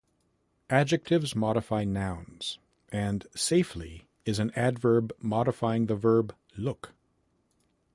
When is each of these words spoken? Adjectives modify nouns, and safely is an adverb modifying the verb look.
Adjectives 0.71 1.35
modify 1.35 1.83
nouns, 1.83 2.57
and 2.91 3.27
safely 3.35 4.07
is 4.25 4.39
an 4.39 4.49
adverb 4.55 5.13
modifying 5.21 5.85
the 5.85 5.95
verb 5.95 6.35
look. 6.57 6.93